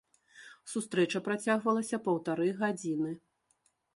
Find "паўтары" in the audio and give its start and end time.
2.09-2.47